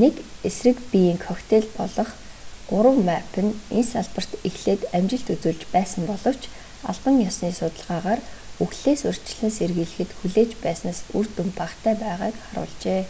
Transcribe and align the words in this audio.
нэг 0.00 0.14
эсрэг 0.48 0.78
биеийн 0.90 1.20
коктейл 1.28 1.66
болох 1.78 2.10
змапп 2.96 3.34
нь 3.46 3.54
энэ 3.78 3.84
салбарт 3.92 4.32
эхлээд 4.48 4.82
амжилт 4.96 5.28
үзүүлж 5.34 5.62
байсан 5.74 6.02
боловч 6.10 6.42
албан 6.90 7.14
ёсны 7.28 7.48
судалгаагаар 7.58 8.20
үхлээс 8.64 9.00
урьдчилан 9.08 9.52
сэргийлэхэд 9.58 10.10
хүлээж 10.18 10.50
байснаас 10.64 11.00
үр 11.16 11.26
дүн 11.36 11.48
багатай 11.60 11.94
байгааг 12.04 12.36
харуулжээ 12.44 13.02